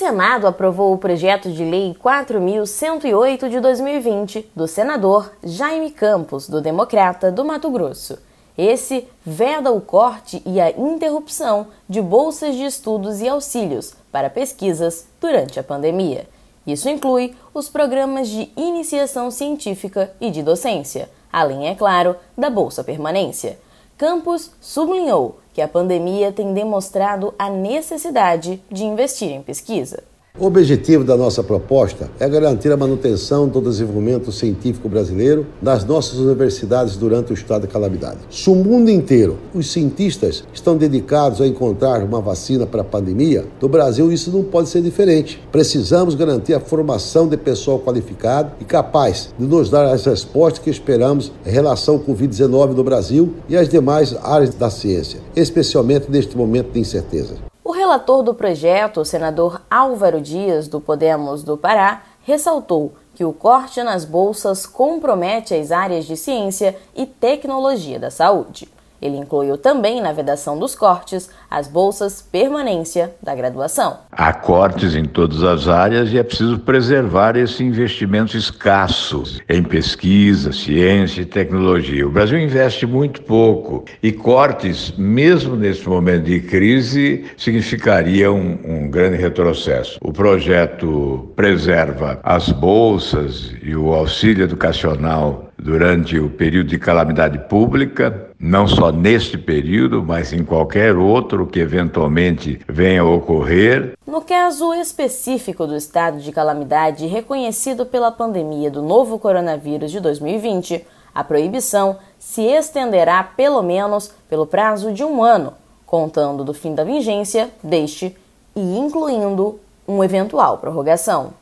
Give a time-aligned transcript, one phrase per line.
[0.00, 7.30] Senado aprovou o projeto de lei 4108 de 2020 do senador Jaime Campos, do Democrata
[7.30, 8.18] do Mato Grosso.
[8.56, 15.06] Esse veda o corte e a interrupção de bolsas de estudos e auxílios para pesquisas
[15.20, 16.26] durante a pandemia.
[16.66, 22.82] Isso inclui os programas de iniciação científica e de docência, além, é claro, da Bolsa
[22.82, 23.58] Permanência.
[24.00, 30.02] Campos sublinhou que a pandemia tem demonstrado a necessidade de investir em pesquisa.
[30.40, 36.18] O objetivo da nossa proposta é garantir a manutenção do desenvolvimento científico brasileiro nas nossas
[36.18, 38.20] universidades durante o estado de calamidade.
[38.30, 43.44] Se o mundo inteiro, os cientistas estão dedicados a encontrar uma vacina para a pandemia,
[43.60, 45.38] no Brasil isso não pode ser diferente.
[45.52, 50.70] Precisamos garantir a formação de pessoal qualificado e capaz de nos dar as respostas que
[50.70, 56.34] esperamos em relação ao Covid-19 no Brasil e as demais áreas da ciência, especialmente neste
[56.34, 57.49] momento de incerteza.
[57.90, 63.82] Relator do projeto, o senador Álvaro Dias, do Podemos do Pará, ressaltou que o corte
[63.82, 68.68] nas bolsas compromete as áreas de ciência e tecnologia da saúde.
[69.00, 73.98] Ele incluiu também na vedação dos cortes as bolsas permanência da graduação.
[74.12, 80.52] Há cortes em todas as áreas e é preciso preservar esse investimento escasso em pesquisa,
[80.52, 82.06] ciência e tecnologia.
[82.06, 88.90] O Brasil investe muito pouco e cortes, mesmo nesse momento de crise, significaria um, um
[88.90, 89.98] grande retrocesso.
[90.02, 98.29] O projeto preserva as bolsas e o auxílio educacional durante o período de calamidade pública,
[98.40, 103.92] não só neste período, mas em qualquer outro que eventualmente venha a ocorrer.
[104.06, 110.86] No caso específico do estado de calamidade reconhecido pela pandemia do novo coronavírus de 2020,
[111.14, 115.52] a proibição se estenderá pelo menos pelo prazo de um ano,
[115.84, 118.16] contando do fim da vigência deste
[118.56, 121.34] e incluindo uma eventual prorrogação.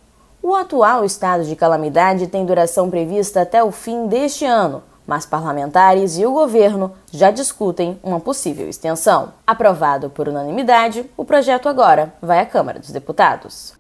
[0.43, 6.19] O atual estado de calamidade tem duração prevista até o fim deste ano, mas parlamentares
[6.19, 9.33] e o governo já discutem uma possível extensão.
[9.47, 13.73] Aprovado por unanimidade, o projeto agora vai à Câmara dos Deputados.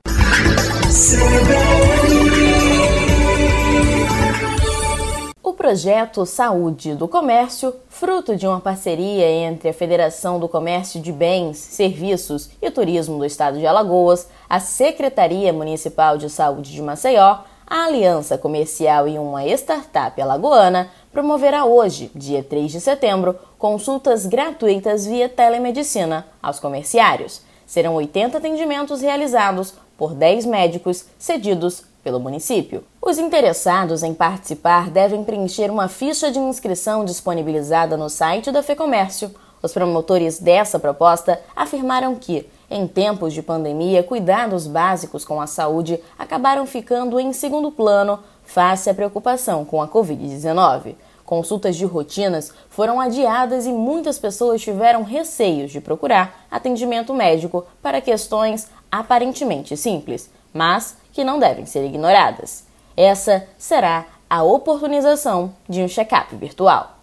[5.69, 11.59] projeto Saúde do Comércio, fruto de uma parceria entre a Federação do Comércio de Bens,
[11.59, 17.85] Serviços e Turismo do Estado de Alagoas, a Secretaria Municipal de Saúde de Maceió, a
[17.85, 25.29] Aliança Comercial e uma startup alagoana, promoverá hoje, dia 3 de setembro, consultas gratuitas via
[25.29, 27.43] telemedicina aos comerciários.
[27.67, 32.85] Serão 80 atendimentos realizados por 10 médicos cedidos pelo município.
[33.03, 39.31] Os interessados em participar devem preencher uma ficha de inscrição disponibilizada no site da FEComércio.
[39.61, 46.01] Os promotores dessa proposta afirmaram que, em tempos de pandemia, cuidados básicos com a saúde
[46.19, 50.95] acabaram ficando em segundo plano face à preocupação com a Covid-19.
[51.25, 58.01] Consultas de rotinas foram adiadas e muitas pessoas tiveram receios de procurar atendimento médico para
[58.01, 62.65] questões aparentemente simples, mas que não devem ser ignoradas.
[62.97, 66.97] Essa será a oportunização de um check-up virtual.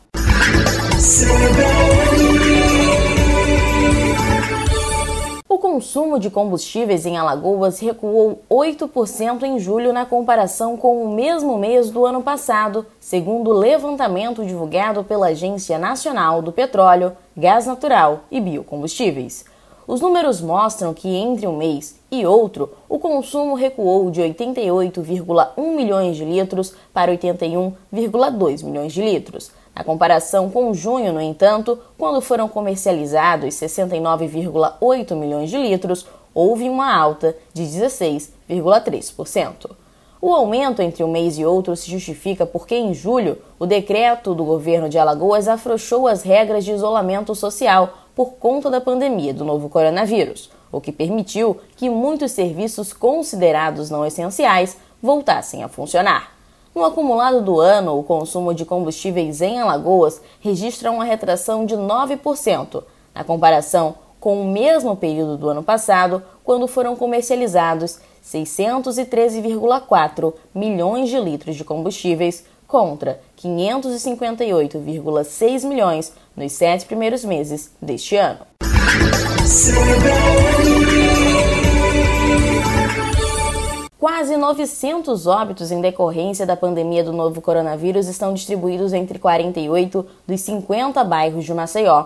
[5.75, 11.91] Consumo de combustíveis em Alagoas recuou 8% em julho na comparação com o mesmo mês
[11.91, 18.39] do ano passado, segundo o levantamento divulgado pela Agência Nacional do Petróleo, Gás Natural e
[18.39, 19.43] Biocombustíveis.
[19.85, 26.15] Os números mostram que entre um mês e outro, o consumo recuou de 88,1 milhões
[26.15, 29.51] de litros para 81,2 milhões de litros.
[29.75, 36.95] Na comparação com junho, no entanto, quando foram comercializados 69,8 milhões de litros, houve uma
[36.95, 39.69] alta de 16,3%.
[40.21, 44.45] O aumento entre um mês e outro se justifica porque, em julho, o decreto do
[44.45, 49.67] governo de Alagoas afrouxou as regras de isolamento social por conta da pandemia do novo
[49.67, 56.34] coronavírus, o que permitiu que muitos serviços considerados não essenciais voltassem a funcionar.
[56.75, 62.83] No acumulado do ano, o consumo de combustíveis em Alagoas registra uma retração de 9%,
[63.13, 71.17] na comparação com o mesmo período do ano passado, quando foram comercializados 613,4 milhões de
[71.17, 78.39] litros de combustíveis contra 558,6 milhões nos sete primeiros meses deste ano.
[84.05, 90.41] Quase 900 óbitos em decorrência da pandemia do novo coronavírus estão distribuídos entre 48 dos
[90.41, 92.05] 50 bairros de Maceió.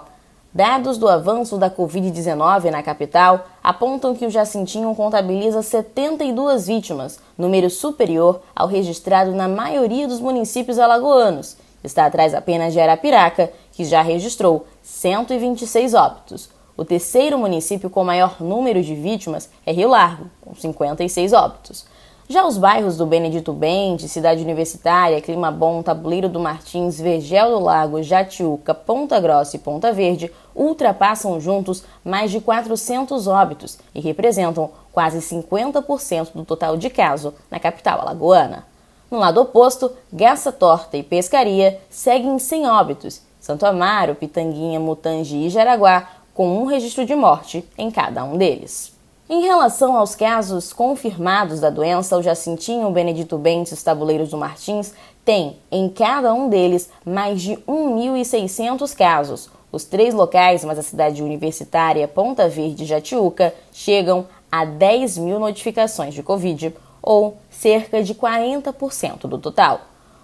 [0.53, 7.69] Dados do avanço da Covid-19 na capital apontam que o Jacintinho contabiliza 72 vítimas, número
[7.69, 11.57] superior ao registrado na maioria dos municípios alagoanos.
[11.83, 16.49] Está atrás apenas de Arapiraca, que já registrou 126 óbitos.
[16.79, 21.85] O terceiro município com maior número de vítimas é Rio Largo, com 56 óbitos.
[22.29, 27.59] Já os bairros do Benedito Bente, Cidade Universitária, Clima Bom, Tabuleiro do Martins, Vergel do
[27.59, 34.71] Lago, Jatiuca, Ponta Grossa e Ponta Verde ultrapassam juntos mais de 400 óbitos e representam
[34.93, 38.65] quase 50% do total de casos na capital alagoana.
[39.11, 43.27] No lado oposto, Gaça Torta e Pescaria seguem sem óbitos.
[43.39, 48.93] Santo Amaro, Pitanguinha, Mutangi e Jaraguá com um registro de morte em cada um deles.
[49.29, 54.93] Em relação aos casos confirmados da doença, o Jacintinho, Benedito Bentes os Tabuleiros do Martins
[55.25, 59.49] têm, em cada um deles, mais de 1.600 casos.
[59.69, 65.41] Os três locais, mais a cidade universitária Ponta Verde e Jatiuca, chegam a 10 mil
[65.41, 69.81] notificações de Covid, ou cerca de 40% do total.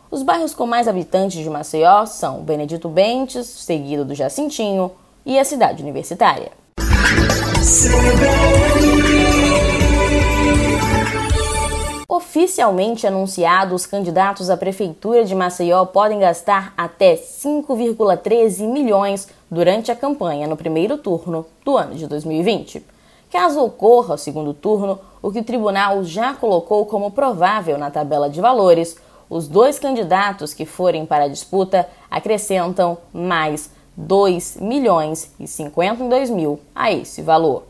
[0.09, 4.93] Os bairros com mais habitantes de Maceió são Benedito Bentes, seguido do Jacintinho,
[5.25, 6.51] e a cidade universitária.
[12.07, 19.95] Oficialmente anunciado, os candidatos à Prefeitura de Maceió podem gastar até 5,13 milhões durante a
[19.95, 22.85] campanha no primeiro turno do ano de 2020.
[23.31, 28.29] Caso ocorra o segundo turno, o que o tribunal já colocou como provável na tabela
[28.29, 28.95] de valores,
[29.29, 36.59] os dois candidatos que forem para a disputa acrescentam mais 2 milhões e 52 mil
[36.73, 37.63] a esse valor.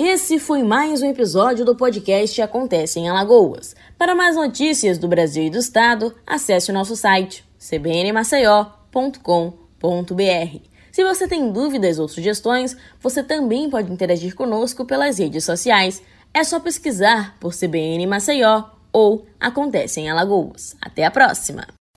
[0.03, 3.77] Esse foi mais um episódio do podcast Acontece em Alagoas.
[3.99, 10.59] Para mais notícias do Brasil e do Estado, acesse o nosso site cbnmaceió.com.br.
[10.91, 16.03] Se você tem dúvidas ou sugestões, você também pode interagir conosco pelas redes sociais.
[16.33, 20.79] É só pesquisar por CBN Maceió ou Acontece em Alagoas.
[20.81, 21.67] Até a próxima!